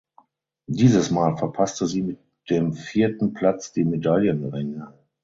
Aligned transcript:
Dieses 0.65 1.11
Mal 1.11 1.37
verpasste 1.37 1.85
sie 1.85 2.01
mit 2.01 2.17
dem 2.49 2.73
vierten 2.73 3.35
Platz 3.35 3.71
die 3.71 3.85
Medaillenränge. 3.85 4.91